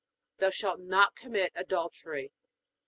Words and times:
Thou 0.39 0.49
shalt 0.49 0.79
not 0.79 1.15
commit 1.15 1.51
adultery. 1.53 2.31